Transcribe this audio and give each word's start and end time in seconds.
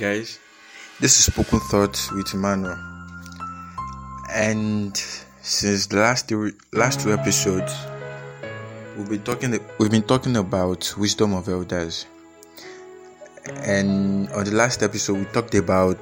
guys. 0.00 0.38
This 0.98 1.18
is 1.18 1.26
Spoken 1.26 1.60
Thoughts 1.60 2.10
with 2.10 2.32
Emmanuel. 2.32 2.78
And 4.32 4.96
since 5.42 5.88
the 5.88 5.98
last 5.98 6.26
two, 6.26 6.54
last 6.72 7.00
two 7.00 7.12
episodes, 7.12 7.70
we've 8.96 9.10
been 9.10 9.22
talking 9.22 9.60
we've 9.78 9.90
been 9.90 10.08
talking 10.08 10.38
about 10.38 10.94
wisdom 10.96 11.34
of 11.34 11.50
elders. 11.50 12.06
And 13.44 14.30
on 14.30 14.44
the 14.44 14.52
last 14.52 14.82
episode, 14.82 15.18
we 15.18 15.24
talked 15.26 15.54
about 15.54 16.00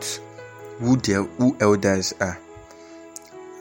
who 0.79 0.97
the 0.97 1.29
who 1.37 1.57
elders 1.59 2.15
are. 2.21 2.39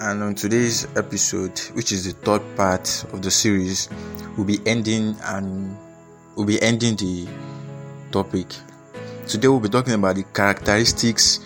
And 0.01 0.21
on 0.21 0.35
today's 0.35 0.85
episode, 0.95 1.57
which 1.73 1.91
is 1.91 2.05
the 2.05 2.11
third 2.11 2.43
part 2.55 2.87
of 3.11 3.23
the 3.23 3.31
series, 3.31 3.89
we'll 4.37 4.45
be 4.45 4.59
ending 4.67 5.15
and 5.23 5.75
we'll 6.35 6.45
be 6.45 6.61
ending 6.61 6.95
the 6.95 7.27
topic 8.11 8.53
Today 9.27 9.49
we'll 9.49 9.59
be 9.59 9.67
talking 9.67 9.93
about 9.93 10.15
the 10.15 10.23
characteristics 10.23 11.41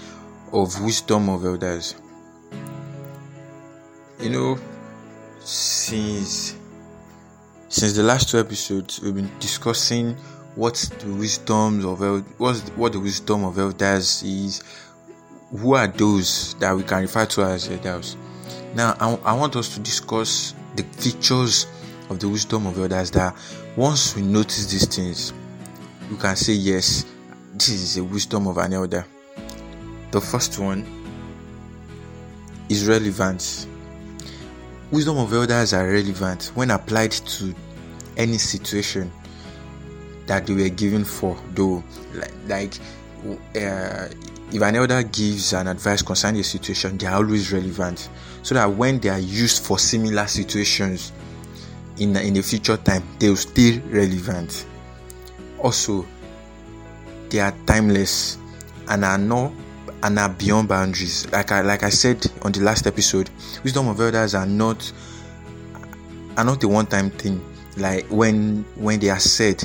of 0.53 0.80
wisdom 0.84 1.30
of 1.30 1.44
elders. 1.44 1.95
You 4.20 4.30
know, 4.30 4.59
since 5.40 6.55
since 7.70 7.94
the 7.94 8.04
last 8.04 8.30
two 8.30 8.38
episodes, 8.38 9.02
we've 9.02 9.16
been 9.16 9.31
discussing 9.40 10.16
what 10.54 10.76
the 10.99 11.12
wisdom 11.12 11.84
of 11.84 12.04
elders 12.04 12.31
what 12.38 12.59
what 12.76 12.91
the 12.91 12.99
wisdom 12.99 13.45
of 13.45 13.57
elders 13.57 14.21
is. 14.21 14.62
Who 15.49 15.73
are 15.73 15.88
those 15.88 16.54
that 16.59 16.76
we 16.76 16.84
can 16.84 17.02
refer 17.02 17.26
to 17.26 17.45
as 17.45 17.68
elders? 17.68 18.16
Now, 18.76 18.95
I, 18.99 19.16
I 19.23 19.34
want 19.34 19.55
us 19.55 19.73
to 19.73 19.79
discuss 19.79 20.54
the 20.76 20.84
features 20.84 21.65
of 22.12 22.20
the 22.20 22.29
wisdom 22.29 22.68
of 22.68 22.77
elders. 22.77 23.09
That 23.09 23.35
once 23.76 24.15
we 24.15 24.21
notice 24.21 24.68
these 24.68 24.85
things, 24.85 25.34
we 26.12 26.18
can 26.18 26.35
say 26.35 26.54
yes 26.54 27.05
this 27.67 27.81
is 27.81 27.98
a 27.98 28.04
wisdom 28.04 28.48
of 28.48 28.57
an 28.57 28.73
elder. 28.73 29.05
The 30.09 30.20
first 30.20 30.57
one 30.57 30.84
is 32.70 32.87
relevance. 32.87 33.68
Wisdom 34.90 35.20
of 35.20 35.31
elders 35.31 35.73
are 35.73 35.87
relevant 35.87 36.51
when 36.55 36.71
applied 36.71 37.12
to 37.12 37.53
any 38.18 38.37
situation 38.40 39.12
that 40.26 40.48
they 40.48 40.53
were 40.53 40.70
given 40.70 41.05
for. 41.05 41.37
Though, 41.53 41.84
like, 42.48 42.73
uh, 43.55 44.07
if 44.51 44.62
an 44.62 44.75
elder 44.75 45.03
gives 45.03 45.53
an 45.53 45.68
advice 45.68 46.01
concerning 46.01 46.41
a 46.41 46.43
situation, 46.43 46.98
they 46.98 47.05
are 47.05 47.18
always 47.18 47.53
relevant, 47.53 48.09
so 48.41 48.55
that 48.55 48.70
when 48.71 48.99
they 48.99 49.09
are 49.09 49.20
used 49.20 49.63
for 49.63 49.77
similar 49.77 50.25
situations 50.25 51.12
in 51.99 52.15
in 52.18 52.34
the 52.34 52.41
future 52.41 52.77
time, 52.77 53.03
they 53.20 53.29
will 53.29 53.37
stay 53.37 53.77
relevant. 53.79 54.65
Also, 55.59 56.05
they 57.32 57.40
are 57.40 57.55
timeless 57.65 58.37
and 58.90 59.04
are 59.04 59.18
not 59.18 59.51
and 60.04 60.20
are 60.20 60.29
beyond 60.29 60.68
boundaries. 60.68 61.29
Like 61.32 61.51
I 61.51 61.62
like 61.62 61.84
I 61.84 61.90
said 61.90 62.26
on 62.43 62.51
the 62.51 62.62
last 62.62 62.85
episode, 62.85 63.29
wisdom 63.63 63.87
of 63.87 63.99
elders 63.99 64.35
are 64.35 64.46
not 64.46 64.91
are 66.38 66.44
not 66.44 66.63
a 66.63 66.68
one-time 66.68 67.09
thing. 67.12 67.41
Like 67.78 68.06
when 68.07 68.63
when 68.75 69.00
they 69.00 69.09
are 69.09 69.19
said, 69.19 69.63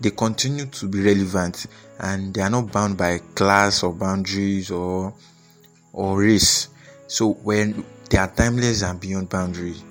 they 0.00 0.10
continue 0.10 0.66
to 0.66 0.88
be 0.88 1.00
relevant 1.02 1.66
and 2.00 2.34
they 2.34 2.42
are 2.42 2.50
not 2.50 2.72
bound 2.72 2.98
by 2.98 3.18
class 3.34 3.82
or 3.82 3.92
boundaries 3.92 4.70
or 4.70 5.14
or 5.92 6.18
race. 6.18 6.68
So 7.06 7.32
when 7.32 7.84
they 8.10 8.18
are 8.18 8.28
timeless 8.28 8.82
and 8.82 9.00
beyond 9.00 9.28
boundaries, 9.28 9.82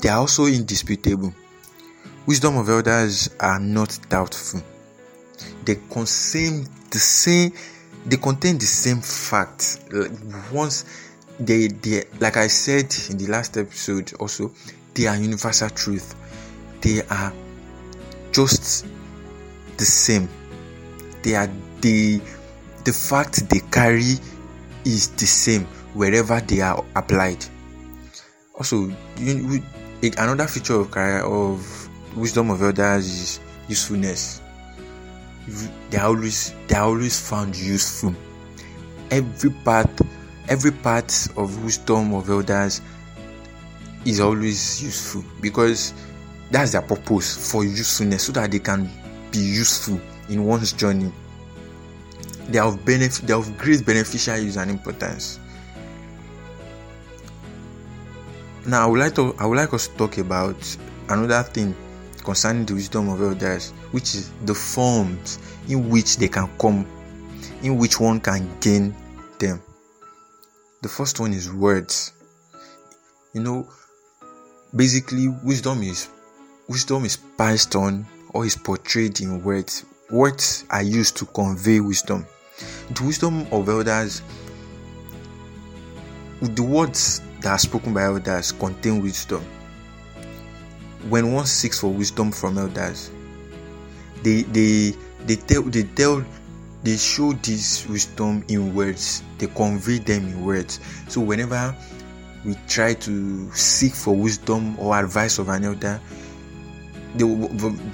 they 0.00 0.08
are 0.08 0.18
also 0.18 0.46
indisputable. 0.46 1.32
Wisdom 2.26 2.58
of 2.58 2.68
elders 2.68 3.30
are 3.40 3.58
not 3.58 3.98
doubtful 4.10 4.62
they 5.68 5.74
the 5.74 6.98
same 6.98 7.52
they 8.06 8.16
contain 8.16 8.56
the 8.56 8.64
same 8.64 9.02
fact. 9.02 9.80
Like 9.92 10.10
once 10.52 10.86
they 11.38 11.68
they 11.68 12.04
like 12.18 12.36
i 12.36 12.48
said 12.48 12.92
in 13.10 13.18
the 13.18 13.26
last 13.28 13.56
episode 13.56 14.12
also 14.18 14.50
they 14.94 15.06
are 15.06 15.16
universal 15.16 15.68
truth. 15.70 16.14
They 16.80 17.02
are 17.02 17.32
just 18.32 18.86
the 19.76 19.84
same. 19.84 20.28
They 21.22 21.34
are 21.34 21.50
the 21.82 22.20
the 22.84 22.92
fact 22.92 23.48
they 23.50 23.60
carry 23.70 24.16
is 24.84 25.08
the 25.08 25.26
same 25.26 25.64
wherever 25.92 26.40
they 26.40 26.62
are 26.62 26.82
applied. 26.96 27.44
Also 28.54 28.90
you, 29.18 29.62
another 30.16 30.46
feature 30.46 30.80
of 30.80 30.96
of 30.96 32.16
wisdom 32.16 32.50
of 32.50 32.62
elders 32.62 33.06
is 33.06 33.40
usefulness 33.68 34.40
they 35.90 35.98
always 35.98 36.54
they 36.66 36.76
always 36.76 37.18
found 37.18 37.56
useful. 37.56 38.14
Every 39.10 39.50
part 39.64 39.90
every 40.48 40.72
part 40.72 41.10
of 41.36 41.62
wisdom 41.64 42.14
of 42.14 42.28
elders 42.30 42.80
is 44.04 44.20
always 44.20 44.82
useful 44.82 45.24
because 45.40 45.92
that's 46.50 46.72
their 46.72 46.82
purpose 46.82 47.50
for 47.50 47.64
usefulness 47.64 48.24
so 48.24 48.32
that 48.32 48.50
they 48.50 48.58
can 48.58 48.90
be 49.30 49.38
useful 49.38 50.00
in 50.28 50.44
one's 50.44 50.72
journey. 50.72 51.12
They 52.48 52.58
have 52.58 52.84
benefit 52.84 53.26
they 53.26 53.34
have 53.34 53.56
great 53.58 53.84
beneficial 53.84 54.38
use 54.38 54.56
and 54.56 54.70
importance. 54.70 55.38
Now 58.66 58.84
i 58.84 58.86
would 58.86 59.00
like 59.00 59.14
to 59.14 59.34
i 59.38 59.46
would 59.46 59.56
like 59.56 59.72
us 59.72 59.88
to 59.88 59.96
talk 59.96 60.18
about 60.18 60.76
another 61.08 61.42
thing 61.42 61.74
concerning 62.28 62.66
the 62.66 62.74
wisdom 62.74 63.08
of 63.08 63.22
elders, 63.22 63.70
which 63.90 64.14
is 64.14 64.30
the 64.44 64.52
forms 64.52 65.38
in 65.66 65.88
which 65.88 66.18
they 66.18 66.28
can 66.28 66.46
come, 66.58 66.86
in 67.62 67.78
which 67.78 67.98
one 67.98 68.20
can 68.20 68.46
gain 68.60 68.94
them. 69.38 69.62
The 70.82 70.90
first 70.90 71.20
one 71.20 71.32
is 71.32 71.50
words. 71.50 72.12
You 73.32 73.40
know, 73.40 73.68
basically, 74.76 75.28
wisdom 75.42 75.82
is 75.82 76.10
wisdom 76.68 77.06
is 77.06 77.16
passed 77.16 77.74
on 77.74 78.06
or 78.34 78.44
is 78.44 78.56
portrayed 78.56 79.22
in 79.22 79.42
words. 79.42 79.86
Words 80.10 80.66
are 80.68 80.82
used 80.82 81.16
to 81.16 81.24
convey 81.24 81.80
wisdom. 81.80 82.26
The 82.90 83.04
wisdom 83.04 83.46
of 83.50 83.70
elders, 83.70 84.20
the 86.42 86.62
words 86.62 87.22
that 87.40 87.52
are 87.52 87.58
spoken 87.58 87.94
by 87.94 88.02
elders 88.02 88.52
contain 88.52 89.00
wisdom 89.00 89.42
when 91.08 91.32
one 91.32 91.46
seeks 91.46 91.80
for 91.80 91.88
wisdom 91.88 92.30
from 92.30 92.58
elders, 92.58 93.10
they 94.22 94.42
they 94.42 94.94
they 95.26 95.36
tell 95.36 95.62
they 95.62 95.82
tell 95.82 96.24
they 96.82 96.96
show 96.96 97.32
this 97.32 97.86
wisdom 97.88 98.44
in 98.48 98.74
words. 98.74 99.22
They 99.38 99.46
convey 99.46 99.98
them 99.98 100.28
in 100.28 100.44
words. 100.44 100.80
So 101.08 101.20
whenever 101.20 101.76
we 102.44 102.54
try 102.68 102.94
to 102.94 103.52
seek 103.52 103.94
for 103.94 104.14
wisdom 104.14 104.78
or 104.78 104.98
advice 104.98 105.38
of 105.38 105.48
an 105.48 105.64
elder, 105.64 106.00
the, 107.16 107.26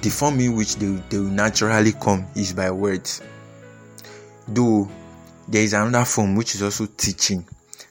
the 0.01 0.09
form 0.09 0.39
in 0.39 0.55
which 0.55 0.75
they, 0.75 0.87
they 1.09 1.17
will 1.17 1.25
naturally 1.25 1.93
come 1.93 2.27
is 2.35 2.53
by 2.53 2.69
words. 2.69 3.21
Though 4.47 4.89
there 5.47 5.63
is 5.63 5.73
another 5.73 6.05
form 6.05 6.35
which 6.35 6.55
is 6.55 6.61
also 6.61 6.85
teaching. 6.85 7.47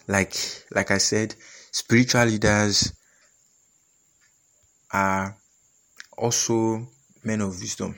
Like 0.07 0.37
like 0.75 0.91
I 0.91 0.99
said, 0.99 1.35
spiritual 1.71 2.25
leaders 2.27 2.93
are 4.95 5.37
also 6.17 6.87
men 7.25 7.41
of 7.41 7.61
wisdom, 7.61 7.97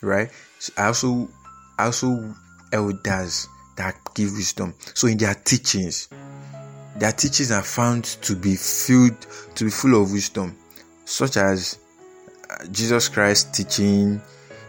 right? 0.00 0.30
So 0.58 0.72
also 0.78 1.28
also 1.78 2.34
elders 2.72 3.46
that 3.76 3.94
give 4.14 4.32
wisdom. 4.32 4.74
So 4.94 5.08
in 5.08 5.18
their 5.18 5.34
teachings, 5.34 6.08
their 6.96 7.12
teachings 7.12 7.52
are 7.52 7.62
found 7.62 8.04
to 8.22 8.34
be 8.34 8.56
filled 8.56 9.20
to 9.54 9.64
be 9.64 9.70
full 9.70 10.02
of 10.02 10.10
wisdom, 10.12 10.56
such 11.04 11.36
as 11.36 11.78
uh, 12.50 12.66
Jesus 12.72 13.08
Christ 13.08 13.54
teaching. 13.54 14.20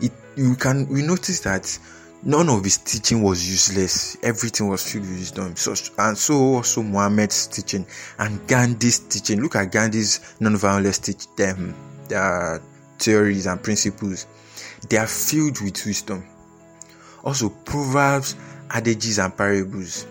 It 0.02 0.12
you 0.36 0.56
can 0.56 0.88
we 0.90 1.02
notice 1.02 1.40
that 1.42 1.80
none 2.24 2.50
of 2.50 2.64
his 2.64 2.78
teaching 2.78 3.22
was 3.22 3.48
useless. 3.48 4.18
Everything 4.24 4.68
was 4.68 4.92
filled 4.92 5.08
with 5.08 5.20
wisdom. 5.20 5.56
So, 5.56 5.74
and 6.00 6.18
so 6.18 6.36
also 6.56 6.84
Muhammad's 6.84 7.48
teaching 7.48 7.86
and 8.20 8.46
Gandhi's 8.48 9.00
teaching. 9.00 9.42
Look 9.42 9.56
at 9.56 9.72
Gandhi's 9.72 10.36
non-violence 10.40 11.00
teach 11.00 11.28
them 11.36 11.76
their 12.08 12.62
theories 13.00 13.46
and 13.46 13.62
principles. 13.62 14.28
They 14.90 14.98
are 14.98 15.08
filled 15.08 15.62
with 15.62 15.86
wisdom. 15.86 16.26
Also, 17.24 17.50
proverbs, 17.50 18.36
adages, 18.72 19.20
and 19.20 19.36
parables. 19.36 20.06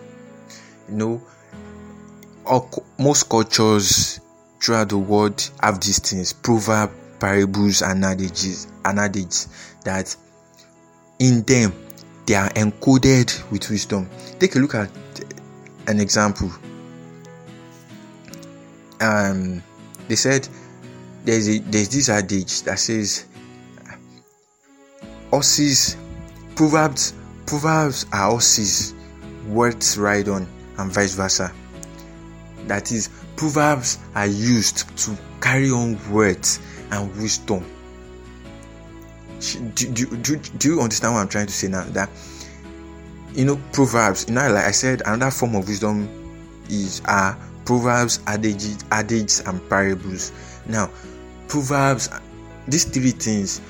You 0.89 0.97
know, 0.97 1.23
all, 2.45 2.71
most 2.99 3.29
cultures 3.29 4.21
throughout 4.61 4.91
the 4.91 4.99
world 4.99 5.51
have 5.61 5.81
these 5.81 5.99
things: 5.99 6.33
proverbs, 6.33 6.93
parables, 7.19 7.83
and 7.83 8.05
adages, 8.05 8.69
and 8.85 8.99
adages 8.99 9.49
that 9.85 10.15
in 11.19 11.43
them 11.43 11.73
they 12.27 12.35
are 12.35 12.51
encoded 12.51 13.51
with 13.51 13.71
wisdom. 13.71 14.09
Take 14.39 14.57
a 14.57 14.59
look 14.59 14.75
at 14.75 14.91
an 15.87 16.01
example. 16.01 16.51
Um, 19.01 19.63
they 20.09 20.17
said 20.17 20.49
there's 21.25 21.49
a 21.49 21.59
there's 21.59 21.89
this 21.89 22.09
adage 22.09 22.63
that 22.63 22.79
says 22.79 23.27
horses 25.31 25.97
proverbs 26.55 27.15
proverbs 27.47 28.07
are 28.13 28.31
horses 28.31 28.95
words 29.49 29.99
ride 29.99 30.29
on 30.29 30.47
and 30.79 30.93
vice 30.93 31.15
versa 31.15 31.53
that 32.67 32.91
is 32.93 33.11
proverbs 33.37 33.99
are 34.15 34.27
used 34.27 34.97
to 34.97 35.17
carry 35.41 35.71
on 35.71 35.99
words 36.11 36.61
and 36.93 37.15
wisdom 37.17 37.65
do, 39.75 39.93
do, 39.93 40.37
do, 40.37 40.69
you 40.69 40.81
understand 40.81 41.15
what 41.15 41.21
i'm 41.21 41.29
trying 41.29 41.47
to 41.47 41.53
say 41.53 41.69
now? 41.69 41.85
That 41.85 42.11
you 43.35 43.45
know 43.45 43.61
proverbs 43.73 44.25
you 44.29 44.35
know 44.35 44.51
like 44.51 44.65
i 44.65 44.71
said 44.71 45.03
another 45.05 45.31
form 45.31 45.57
of 45.57 45.69
wisdom 45.69 46.09
is 46.71 47.03
are 47.05 47.39
proverbs 47.67 48.21
adages 48.29 48.79
adages 48.93 49.41
and 49.41 49.61
parables. 49.69 50.33
Now 50.67 50.91
proverbs 51.49 52.09
these 52.67 52.85
three 52.85 53.11
things 53.11 53.61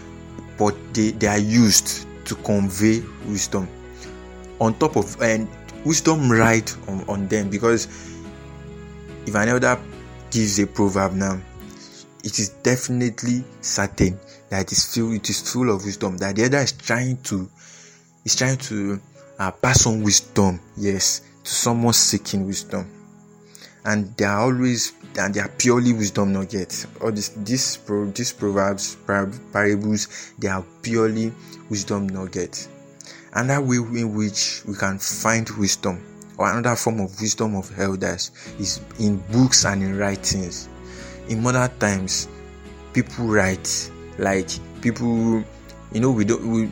but 0.58 0.74
they, 0.94 1.10
they 1.10 1.26
are 1.26 1.38
used 1.38 2.06
to 2.26 2.34
convey 2.36 3.02
wisdom. 3.26 3.68
On 4.60 4.72
top 4.74 4.96
of 4.96 5.20
and 5.20 5.48
wisdom 5.84 6.30
right 6.30 6.74
on, 6.88 7.04
on 7.08 7.28
them 7.28 7.50
because 7.50 7.86
if 9.26 9.34
an 9.34 9.48
elder 9.48 9.78
gives 10.30 10.58
a 10.58 10.66
proverb 10.66 11.12
now 11.12 11.38
it 12.24 12.38
is 12.38 12.50
definitely 12.62 13.44
certain 13.60 14.18
that 14.48 14.70
is 14.72 14.94
full 14.94 15.12
it 15.12 15.28
is 15.28 15.52
full 15.52 15.70
of 15.70 15.84
wisdom 15.84 16.16
that 16.18 16.36
the 16.36 16.44
other 16.44 16.58
is 16.58 16.72
trying 16.72 17.16
to 17.22 17.48
is 18.24 18.34
trying 18.36 18.56
to 18.58 19.00
uh, 19.38 19.50
pass 19.50 19.86
on 19.86 20.02
wisdom 20.02 20.60
yes 20.76 21.22
to 21.46 21.50
someone 21.50 21.92
seeking 21.92 22.46
wisdom. 22.46 22.90
And 23.84 24.16
they 24.16 24.24
are 24.24 24.40
always 24.40 24.92
and 25.18 25.32
they 25.32 25.40
are 25.40 25.48
purely 25.48 25.92
wisdom 25.92 26.32
nuggets. 26.32 26.86
All 27.00 27.12
this 27.12 27.28
this 27.36 27.76
pro 27.76 28.06
these 28.06 28.32
proverbs 28.32 28.96
parables 29.06 30.32
they 30.38 30.48
are 30.48 30.64
purely 30.82 31.32
wisdom 31.70 32.08
nuggets. 32.08 32.68
Another 33.32 33.64
way 33.64 33.76
in 33.76 34.14
which 34.14 34.62
we 34.66 34.74
can 34.74 34.98
find 34.98 35.48
wisdom 35.50 36.02
or 36.36 36.50
another 36.50 36.74
form 36.74 37.00
of 37.00 37.20
wisdom 37.20 37.54
of 37.54 37.70
elders 37.78 38.32
is 38.58 38.80
in 38.98 39.18
books 39.30 39.64
and 39.64 39.82
in 39.82 39.96
writings. 39.96 40.68
In 41.28 41.42
modern 41.42 41.70
times 41.78 42.28
people 42.92 43.26
write 43.26 43.90
like 44.18 44.50
people 44.80 45.42
you 45.92 46.00
know 46.00 46.10
we 46.10 46.24
don't 46.24 46.44
we, 46.46 46.66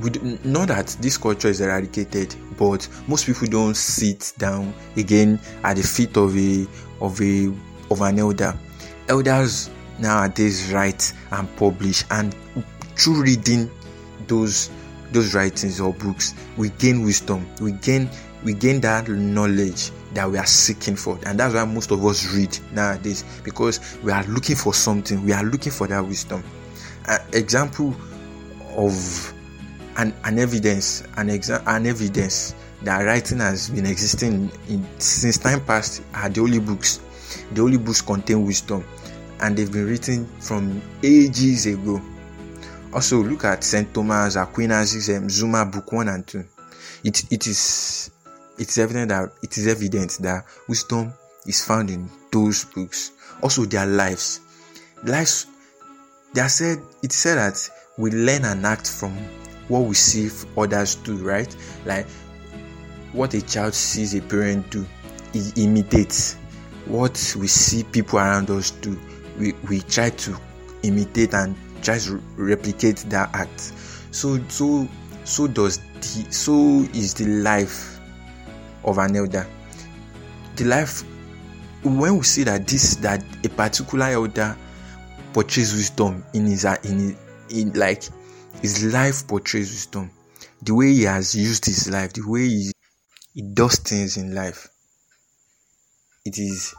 we 0.00 0.10
not 0.44 0.68
that 0.68 0.88
this 1.00 1.16
culture 1.16 1.48
is 1.48 1.60
eradicated 1.60 2.34
but 2.58 2.86
most 3.08 3.26
people 3.26 3.48
don't 3.48 3.76
sit 3.76 4.32
down 4.38 4.72
again 4.96 5.40
at 5.64 5.76
the 5.76 5.82
feet 5.82 6.16
of 6.16 6.36
a 6.36 6.66
of 7.00 7.20
a 7.20 7.52
of 7.90 8.00
an 8.02 8.18
elder. 8.18 8.54
Elders 9.08 9.70
nowadays 9.98 10.72
write 10.72 11.12
and 11.32 11.56
publish 11.56 12.04
and 12.10 12.34
through 12.96 13.22
reading 13.22 13.70
those 14.28 14.70
those 15.12 15.34
writings 15.34 15.80
or 15.80 15.92
books 15.94 16.34
we 16.56 16.68
gain 16.70 17.02
wisdom. 17.02 17.46
We 17.60 17.72
gain 17.72 18.08
we 18.44 18.54
gain 18.54 18.80
that 18.82 19.08
knowledge 19.08 19.90
that 20.14 20.30
we 20.30 20.38
are 20.38 20.46
seeking 20.46 20.96
for. 20.96 21.18
And 21.26 21.38
that's 21.38 21.54
why 21.54 21.64
most 21.64 21.90
of 21.90 22.04
us 22.04 22.32
read 22.34 22.56
nowadays 22.72 23.24
because 23.42 23.98
we 24.02 24.12
are 24.12 24.24
looking 24.24 24.56
for 24.56 24.72
something. 24.74 25.24
We 25.24 25.32
are 25.32 25.44
looking 25.44 25.72
for 25.72 25.86
that 25.88 26.06
wisdom 26.06 26.44
an 27.06 27.20
example 27.32 27.94
of 28.76 29.34
an, 29.96 30.14
an 30.24 30.38
evidence 30.38 31.02
an, 31.16 31.28
exa- 31.28 31.62
an 31.66 31.86
evidence 31.86 32.54
that 32.82 33.02
writing 33.02 33.38
has 33.38 33.70
been 33.70 33.86
existing 33.86 34.50
in, 34.68 34.86
since 34.98 35.38
time 35.38 35.64
past 35.64 36.02
are 36.14 36.28
the 36.28 36.40
holy 36.40 36.58
books. 36.58 37.00
The 37.52 37.60
holy 37.60 37.76
books 37.78 38.00
contain 38.00 38.44
wisdom 38.46 38.84
and 39.40 39.56
they've 39.56 39.70
been 39.70 39.86
written 39.86 40.26
from 40.40 40.80
ages 41.02 41.66
ago. 41.66 42.00
Also 42.92 43.22
look 43.22 43.44
at 43.44 43.62
st 43.62 43.92
thomas 43.94 44.36
aquinas 44.36 45.08
um, 45.10 45.28
Summa 45.28 45.64
book 45.64 45.92
1 45.92 46.08
and 46.08 46.26
2 46.26 46.44
it, 47.04 47.32
it 47.32 47.46
is 47.46 48.10
it's 48.58 48.76
evident 48.78 49.08
that 49.08 49.32
it 49.42 49.56
is 49.56 49.66
evident 49.66 50.18
that 50.20 50.44
wisdom 50.68 51.12
is 51.46 51.64
found 51.64 51.90
in 51.90 52.08
those 52.30 52.64
books. 52.64 53.12
Also 53.42 53.64
their 53.64 53.86
lives. 53.86 54.40
Lives 55.04 55.46
they 56.32 56.46
said 56.48 56.82
it 57.02 57.12
said 57.12 57.36
that 57.36 57.70
we 57.98 58.10
learn 58.10 58.44
and 58.44 58.64
act 58.64 58.88
from 58.90 59.12
what 59.68 59.80
we 59.80 59.94
see 59.94 60.28
others 60.56 60.96
do, 60.96 61.16
right? 61.18 61.54
Like 61.84 62.06
what 63.12 63.34
a 63.34 63.42
child 63.42 63.74
sees 63.74 64.14
a 64.14 64.20
parent 64.20 64.70
do, 64.70 64.86
he 65.32 65.64
imitates. 65.64 66.36
What 66.86 67.36
we 67.38 67.46
see 67.46 67.84
people 67.84 68.18
around 68.18 68.50
us 68.50 68.70
do, 68.70 68.98
we, 69.38 69.52
we 69.68 69.80
try 69.80 70.10
to 70.10 70.36
imitate 70.82 71.34
and 71.34 71.54
try 71.82 71.98
to 71.98 72.22
replicate 72.36 72.96
that 73.10 73.30
act. 73.34 73.72
So 74.10 74.38
so 74.48 74.88
so 75.24 75.46
does 75.46 75.78
the 75.78 76.26
so 76.30 76.86
is 76.94 77.14
the 77.14 77.26
life 77.26 78.00
of 78.84 78.98
an 78.98 79.16
elder. 79.16 79.46
The 80.56 80.64
life 80.64 81.04
when 81.82 82.16
we 82.18 82.22
see 82.24 82.44
that 82.44 82.66
this 82.66 82.96
that 82.96 83.24
a 83.44 83.48
particular 83.48 84.06
elder 84.06 84.56
portrays 85.32 85.72
wisdom 85.74 86.24
in 86.34 86.46
his 86.46 86.64
uh, 86.64 86.76
in 86.84 87.16
in 87.50 87.72
like 87.72 88.04
his 88.62 88.84
life 88.92 89.26
portrays 89.26 89.70
wisdom. 89.70 90.10
The 90.62 90.74
way 90.74 90.92
he 90.92 91.02
has 91.04 91.34
used 91.34 91.64
his 91.64 91.90
life 91.90 92.12
the 92.12 92.22
way 92.26 92.46
he, 92.48 92.72
he 93.34 93.42
does 93.42 93.78
things 93.78 94.16
in 94.16 94.34
life 94.34 94.68
it 96.24 96.38
is 96.38 96.74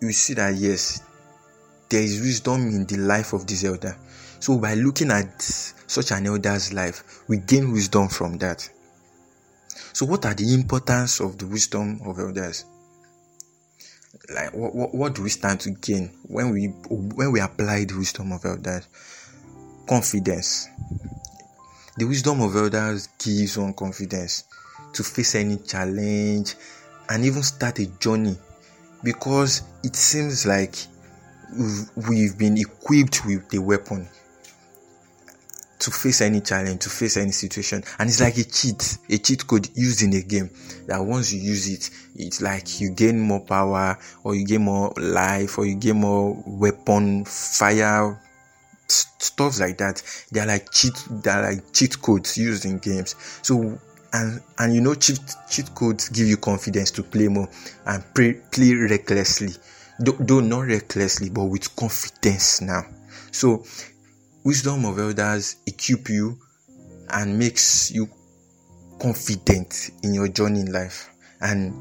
you 0.00 0.12
see 0.12 0.34
that 0.34 0.54
yes 0.54 1.02
there 1.88 2.02
is 2.02 2.20
wisdom 2.20 2.68
in 2.68 2.86
the 2.86 2.96
life 2.96 3.32
of 3.34 3.46
this 3.46 3.64
elder. 3.64 3.96
So 4.40 4.58
by 4.58 4.74
looking 4.74 5.10
at 5.10 5.40
such 5.42 6.10
an 6.10 6.26
elder's 6.26 6.72
life 6.72 7.22
we 7.28 7.38
gain 7.38 7.72
wisdom 7.72 8.08
from 8.08 8.38
that. 8.38 8.68
So 9.92 10.06
what 10.06 10.24
are 10.26 10.34
the 10.34 10.54
importance 10.54 11.20
of 11.20 11.38
the 11.38 11.46
wisdom 11.46 12.00
of 12.04 12.18
elders 12.18 12.64
like 14.30 14.52
what, 14.52 14.74
what, 14.74 14.94
what 14.94 15.14
do 15.14 15.22
we 15.22 15.30
stand 15.30 15.60
to 15.60 15.70
gain 15.70 16.10
when 16.24 16.50
we 16.50 16.66
when 16.66 17.32
we 17.32 17.40
apply 17.40 17.84
the 17.84 17.96
wisdom 17.96 18.32
of 18.32 18.44
elders? 18.44 18.86
Confidence. 19.88 20.68
The 21.98 22.04
wisdom 22.04 22.40
of 22.40 22.56
elders 22.56 23.08
gives 23.18 23.58
one 23.58 23.74
confidence 23.74 24.44
to 24.94 25.02
face 25.02 25.34
any 25.34 25.58
challenge 25.58 26.54
and 27.08 27.24
even 27.24 27.42
start 27.42 27.78
a 27.80 27.86
journey 27.98 28.36
because 29.02 29.62
it 29.82 29.96
seems 29.96 30.46
like 30.46 30.74
we've 32.08 32.38
been 32.38 32.56
equipped 32.56 33.26
with 33.26 33.48
the 33.50 33.58
weapon 33.58 34.08
to 35.82 35.90
face 35.90 36.20
any 36.20 36.40
challenge, 36.40 36.80
to 36.80 36.88
face 36.88 37.16
any 37.16 37.32
situation. 37.32 37.82
And 37.98 38.08
it's 38.08 38.20
like 38.20 38.38
a 38.38 38.44
cheat, 38.44 38.98
a 39.10 39.18
cheat 39.18 39.44
code 39.48 39.68
used 39.74 40.02
in 40.02 40.14
a 40.14 40.22
game 40.22 40.48
that 40.86 41.00
once 41.00 41.32
you 41.32 41.40
use 41.40 41.68
it, 41.68 41.90
it's 42.14 42.40
like 42.40 42.80
you 42.80 42.90
gain 42.90 43.18
more 43.18 43.40
power 43.40 43.98
or 44.22 44.36
you 44.36 44.46
gain 44.46 44.62
more 44.62 44.92
life 44.96 45.58
or 45.58 45.66
you 45.66 45.74
gain 45.74 45.96
more 45.96 46.40
weapon, 46.46 47.24
fire, 47.24 48.16
stuff 48.86 49.58
like 49.58 49.78
that. 49.78 50.00
They're 50.30 50.46
like 50.46 50.70
cheat, 50.70 50.94
they're 51.10 51.42
like 51.42 51.72
cheat 51.72 52.00
codes 52.00 52.38
used 52.38 52.64
in 52.64 52.78
games. 52.78 53.16
So, 53.42 53.76
and, 54.12 54.40
and 54.60 54.72
you 54.72 54.82
know, 54.82 54.94
cheat, 54.94 55.18
cheat 55.50 55.74
codes 55.74 56.10
give 56.10 56.28
you 56.28 56.36
confidence 56.36 56.92
to 56.92 57.02
play 57.02 57.26
more 57.26 57.48
and 57.86 58.04
play, 58.14 58.34
play 58.52 58.72
recklessly. 58.74 59.50
Though, 59.98 60.16
though 60.20 60.40
not 60.40 60.60
recklessly, 60.60 61.28
but 61.30 61.46
with 61.46 61.74
confidence 61.74 62.60
now. 62.60 62.84
So 63.32 63.64
wisdom 64.44 64.84
of 64.84 64.98
elders 64.98 65.56
equip 65.66 66.08
you 66.08 66.38
and 67.10 67.38
makes 67.38 67.90
you 67.90 68.08
confident 69.00 69.90
in 70.02 70.14
your 70.14 70.28
journey 70.28 70.60
in 70.60 70.72
life. 70.72 71.10
And 71.40 71.74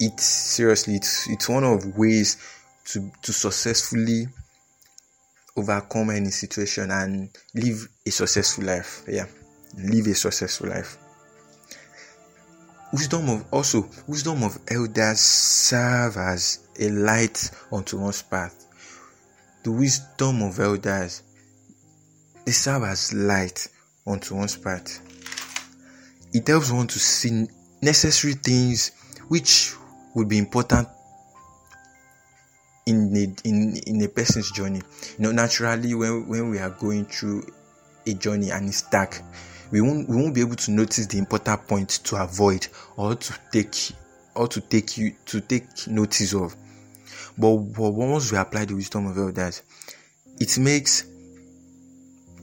it's 0.00 0.24
seriously 0.24 0.96
it's 0.96 1.28
it's 1.28 1.48
one 1.48 1.64
of 1.64 1.96
ways 1.96 2.36
to 2.86 3.10
to 3.22 3.32
successfully 3.32 4.26
overcome 5.56 6.10
any 6.10 6.30
situation 6.30 6.90
and 6.90 7.30
live 7.54 7.88
a 8.06 8.10
successful 8.10 8.64
life. 8.64 9.04
Yeah 9.08 9.26
live 9.78 10.06
a 10.06 10.14
successful 10.14 10.68
life. 10.68 10.98
Wisdom 12.92 13.28
of 13.28 13.44
also 13.52 13.88
wisdom 14.06 14.44
of 14.44 14.58
elders 14.68 15.20
serve 15.20 16.16
as 16.16 16.68
a 16.78 16.88
light 16.90 17.50
unto 17.72 17.98
one's 17.98 18.22
path. 18.22 18.66
The 19.64 19.72
wisdom 19.72 20.42
of 20.42 20.60
elders 20.60 21.22
they 22.44 22.52
serve 22.52 22.84
as 22.84 23.12
light 23.12 23.68
unto 24.06 24.34
one's 24.34 24.56
path. 24.56 25.00
It 26.32 26.46
helps 26.48 26.70
one 26.70 26.86
to 26.88 26.98
see 26.98 27.46
necessary 27.80 28.34
things 28.34 28.90
which 29.28 29.74
would 30.14 30.28
be 30.28 30.38
important 30.38 30.88
in 32.86 33.16
a, 33.16 33.48
in, 33.48 33.76
in 33.86 34.02
a 34.02 34.08
person's 34.08 34.50
journey. 34.50 34.82
You 35.18 35.24
know, 35.24 35.32
naturally, 35.32 35.94
when, 35.94 36.28
when 36.28 36.50
we 36.50 36.58
are 36.58 36.70
going 36.70 37.06
through 37.06 37.46
a 38.06 38.14
journey 38.14 38.50
and 38.50 38.68
it's 38.68 38.82
dark, 38.82 39.20
we 39.70 39.80
won't, 39.80 40.08
we 40.08 40.16
won't 40.16 40.34
be 40.34 40.40
able 40.40 40.56
to 40.56 40.70
notice 40.70 41.06
the 41.06 41.18
important 41.18 41.66
points 41.66 41.98
to 41.98 42.16
avoid 42.22 42.66
or 42.96 43.14
to 43.14 43.34
take 43.52 43.74
or 44.34 44.48
to 44.48 44.60
take 44.60 44.98
you 44.98 45.14
to 45.26 45.40
take 45.40 45.86
notice 45.86 46.34
of. 46.34 46.54
But, 47.38 47.56
but 47.56 47.90
once 47.90 48.32
we 48.32 48.38
apply 48.38 48.66
the 48.66 48.74
wisdom 48.74 49.06
of 49.06 49.16
elders, 49.16 49.62
it 50.38 50.58
makes 50.58 51.04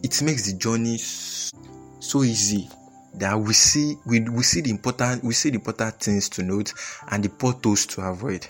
it 0.03 0.21
makes 0.21 0.51
the 0.51 0.57
journey 0.57 0.97
so 0.97 2.23
easy 2.23 2.69
that 3.15 3.37
we 3.39 3.53
see 3.53 3.97
we, 4.05 4.21
we 4.21 4.43
see 4.43 4.61
the 4.61 4.69
important 4.69 5.23
we 5.23 5.33
see 5.33 5.49
the 5.49 5.55
important 5.55 5.95
things 5.95 6.29
to 6.29 6.43
note 6.43 6.73
and 7.09 7.23
the 7.23 7.29
potholes 7.29 7.85
to 7.85 8.01
avoid. 8.01 8.47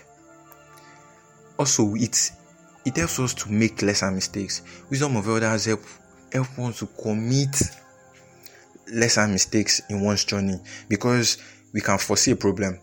Also, 1.58 1.94
it 1.94 2.30
it 2.84 2.96
helps 2.96 3.18
us 3.20 3.34
to 3.34 3.50
make 3.50 3.82
lesser 3.82 4.10
mistakes. 4.10 4.62
Wisdom 4.90 5.16
of 5.16 5.28
elders 5.28 5.66
help 5.66 5.80
help 6.32 6.58
one 6.58 6.72
to 6.72 6.86
commit 6.86 7.54
lesser 8.92 9.26
mistakes 9.26 9.80
in 9.88 10.00
one's 10.00 10.24
journey 10.24 10.58
because 10.88 11.38
we 11.72 11.80
can 11.80 11.98
foresee 11.98 12.32
a 12.32 12.36
problem 12.36 12.78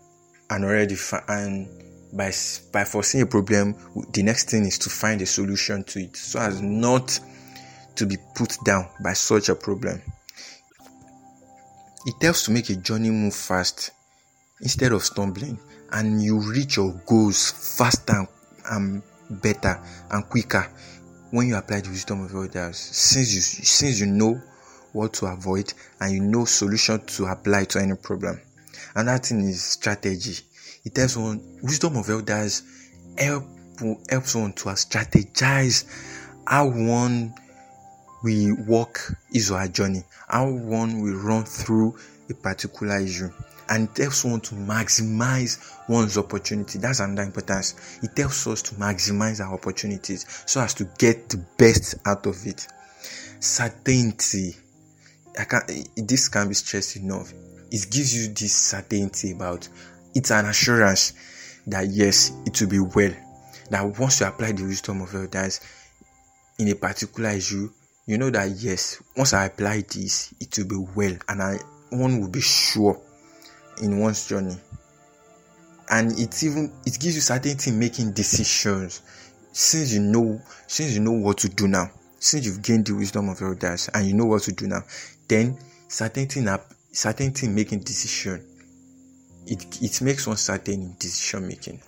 and 0.50 0.64
already 0.64 0.94
fi- 0.94 1.22
and 1.28 1.68
by 2.12 2.32
by 2.72 2.84
foreseeing 2.84 3.22
a 3.22 3.26
problem 3.26 3.74
the 4.12 4.22
next 4.22 4.50
thing 4.50 4.64
is 4.64 4.78
to 4.78 4.90
find 4.90 5.22
a 5.22 5.26
solution 5.26 5.84
to 5.84 6.00
it 6.00 6.16
so 6.16 6.40
as 6.40 6.60
not 6.60 7.20
to 7.96 8.06
be 8.06 8.16
put 8.34 8.56
down 8.64 8.88
by 9.02 9.12
such 9.12 9.48
a 9.48 9.54
problem. 9.54 10.00
It 12.06 12.14
helps 12.22 12.44
to 12.44 12.50
make 12.50 12.70
a 12.70 12.76
journey 12.76 13.10
move 13.10 13.34
fast 13.34 13.90
instead 14.60 14.92
of 14.92 15.04
stumbling 15.04 15.58
and 15.92 16.22
you 16.22 16.38
reach 16.38 16.76
your 16.76 16.92
goals 17.06 17.76
faster 17.76 18.26
and 18.70 19.02
better 19.30 19.80
and 20.10 20.28
quicker 20.28 20.66
when 21.30 21.48
you 21.48 21.56
apply 21.56 21.80
the 21.80 21.90
wisdom 21.90 22.24
of 22.24 22.34
others. 22.34 22.76
Since 22.76 23.34
you 23.34 23.40
since 23.40 24.00
you 24.00 24.06
know 24.06 24.40
what 24.92 25.12
to 25.14 25.26
avoid 25.26 25.72
and 26.00 26.12
you 26.12 26.20
know 26.20 26.44
solution 26.44 27.04
to 27.06 27.26
apply 27.26 27.64
to 27.64 27.80
any 27.80 27.94
problem. 27.94 28.40
Another 28.94 29.22
thing 29.22 29.40
is 29.48 29.62
strategy. 29.62 30.42
It 30.84 30.96
helps 30.96 31.16
one 31.16 31.58
wisdom 31.62 31.96
of 31.96 32.08
elders 32.08 32.62
help 33.18 33.44
helps 34.08 34.34
one 34.34 34.52
to 34.52 34.64
strategize 34.70 35.84
how 36.46 36.68
one 36.68 37.34
we 38.22 38.52
walk 38.52 39.00
his 39.32 39.50
or 39.50 39.58
her 39.58 39.68
journey, 39.68 40.04
how 40.28 40.48
one 40.50 41.00
will 41.00 41.16
run 41.16 41.44
through 41.44 41.96
a 42.28 42.34
particular 42.34 42.98
issue. 42.98 43.30
And 43.68 43.88
it 43.90 43.98
helps 43.98 44.24
one 44.24 44.40
to 44.40 44.54
maximize 44.56 45.78
one's 45.88 46.18
opportunity. 46.18 46.78
That's 46.78 46.98
another 46.98 47.22
importance. 47.22 48.00
It 48.02 48.18
helps 48.18 48.46
us 48.48 48.62
to 48.62 48.74
maximize 48.74 49.40
our 49.40 49.54
opportunities 49.54 50.26
so 50.46 50.60
as 50.60 50.74
to 50.74 50.88
get 50.98 51.28
the 51.28 51.38
best 51.56 51.94
out 52.04 52.26
of 52.26 52.46
it. 52.46 52.66
Certainty. 53.38 54.56
I 55.38 55.44
can 55.44 55.60
this 55.96 56.28
can 56.28 56.48
be 56.48 56.54
stressed 56.54 56.96
enough. 56.96 57.32
It 57.70 57.88
gives 57.90 58.12
you 58.14 58.34
this 58.34 58.54
certainty 58.54 59.30
about 59.32 59.68
it's 60.16 60.32
an 60.32 60.46
assurance 60.46 61.12
that 61.68 61.86
yes, 61.88 62.32
it 62.46 62.60
will 62.60 62.68
be 62.68 62.80
well. 62.80 63.14
That 63.70 63.98
once 63.98 64.20
you 64.20 64.26
apply 64.26 64.52
the 64.52 64.64
wisdom 64.64 65.02
of 65.02 65.14
elders 65.14 65.60
in 66.58 66.68
a 66.68 66.74
particular 66.74 67.30
issue, 67.30 67.70
you 68.06 68.18
know 68.18 68.30
that 68.30 68.50
yes, 68.58 69.02
once 69.16 69.32
I 69.32 69.46
apply 69.46 69.82
this, 69.82 70.34
it 70.40 70.56
will 70.58 70.66
be 70.66 70.92
well, 70.94 71.16
and 71.28 71.42
I 71.42 71.58
one 71.90 72.20
will 72.20 72.28
be 72.28 72.40
sure 72.40 73.00
in 73.82 73.98
one's 73.98 74.26
journey. 74.26 74.56
And 75.90 76.12
it 76.18 76.42
even 76.42 76.72
it 76.86 76.98
gives 77.00 77.14
you 77.16 77.20
certainty 77.20 77.70
in 77.70 77.78
making 77.78 78.12
decisions 78.12 79.02
since 79.52 79.92
you 79.92 80.00
know 80.00 80.40
since 80.66 80.94
you 80.94 81.00
know 81.00 81.12
what 81.12 81.38
to 81.38 81.48
do 81.48 81.68
now, 81.68 81.90
since 82.18 82.46
you've 82.46 82.62
gained 82.62 82.86
the 82.86 82.94
wisdom 82.94 83.28
of 83.28 83.40
your 83.40 83.50
elders 83.50 83.90
and 83.92 84.06
you 84.06 84.14
know 84.14 84.26
what 84.26 84.42
to 84.42 84.52
do 84.52 84.66
now, 84.66 84.82
then 85.28 85.58
certainty 85.88 86.40
in 86.40 86.58
certainty 86.92 87.46
in 87.46 87.54
making 87.54 87.80
decision. 87.80 88.46
It 89.46 89.82
it 89.82 90.00
makes 90.02 90.26
one 90.26 90.36
certain 90.36 90.74
in 90.74 90.96
decision 90.98 91.48
making. 91.48 91.82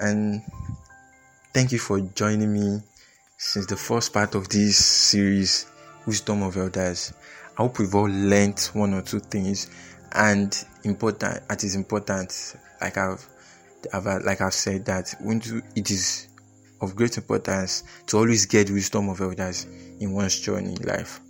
And 0.00 0.42
thank 1.52 1.72
you 1.72 1.78
for 1.78 2.00
joining 2.00 2.52
me 2.52 2.80
since 3.40 3.66
the 3.66 3.76
first 3.76 4.12
part 4.12 4.34
of 4.34 4.48
this 4.48 4.84
series, 4.84 5.66
Wisdom 6.06 6.42
of 6.42 6.56
Elders. 6.56 7.12
I 7.56 7.62
hope 7.62 7.78
we've 7.78 7.94
all 7.94 8.10
learned 8.10 8.58
one 8.72 8.94
or 8.94 9.02
two 9.02 9.20
things 9.20 9.70
and 10.12 10.64
important 10.82 11.40
it 11.48 11.64
is 11.64 11.76
important 11.76 12.56
like 12.80 12.96
I've, 12.96 13.24
I've 13.92 14.06
like 14.24 14.40
I've 14.40 14.54
said 14.54 14.84
that 14.86 15.14
when 15.20 15.40
it 15.76 15.90
is 15.90 16.28
of 16.80 16.96
great 16.96 17.16
importance 17.16 17.84
to 18.06 18.18
always 18.18 18.46
get 18.46 18.70
wisdom 18.70 19.08
of 19.08 19.20
elders 19.20 19.66
in 20.00 20.12
one's 20.12 20.40
journey 20.40 20.74
in 20.74 20.86
life. 20.86 21.20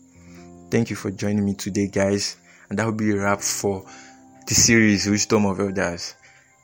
Thank 0.70 0.88
you 0.88 0.96
for 0.96 1.10
joining 1.10 1.44
me 1.44 1.54
today, 1.54 1.88
guys, 1.88 2.36
and 2.70 2.78
that 2.78 2.86
will 2.86 2.92
be 2.92 3.10
a 3.10 3.16
wrap 3.16 3.42
for 3.42 3.84
the 4.46 4.54
series 4.54 5.06
Wisdom 5.06 5.44
of 5.44 5.60
Elders. 5.60 6.14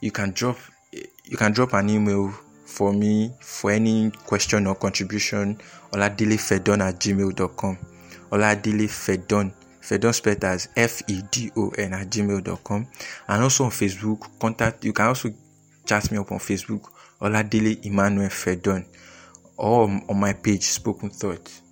You 0.00 0.10
can 0.10 0.30
drop 0.30 0.56
you 0.92 1.36
can 1.36 1.52
drop 1.52 1.74
an 1.74 1.90
email 1.90 2.32
for 2.75 2.93
me 2.93 3.33
for 3.40 3.71
any 3.71 4.11
question 4.26 4.66
or 4.66 4.75
contribution 4.75 5.57
oladelefedon 5.93 6.81
at 6.83 6.99
gmail.com 6.99 7.76
oladelefedon 8.31 9.52
fedon 9.81 10.12
spelled 10.12 10.45
as 10.45 10.69
f-e-d-o-n 10.76 11.93
at 11.93 12.09
gmail.com 12.09 12.87
and 13.28 13.43
also 13.43 13.64
on 13.64 13.71
facebook 13.71 14.26
contact 14.40 14.85
you 14.85 14.93
can 14.93 15.07
also 15.07 15.28
chat 15.85 16.11
me 16.11 16.19
up 16.19 16.33
on 16.33 16.38
facebook 16.38 16.90
oladele 17.21 17.78
emmanuel 17.85 18.31
fedon 18.31 18.85
or 19.57 19.85
on 20.09 20.21
my 20.21 20.33
page 20.33 20.64
spoken 20.64 21.11
thought 21.11 21.63